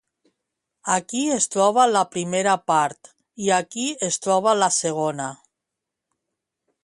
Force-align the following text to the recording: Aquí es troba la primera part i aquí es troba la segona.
Aquí 0.93 1.19
es 1.35 1.47
troba 1.55 1.83
la 1.89 2.01
primera 2.15 2.55
part 2.71 3.13
i 3.49 3.53
aquí 3.59 3.87
es 4.09 4.19
troba 4.27 4.57
la 4.63 4.71
segona. 4.83 5.31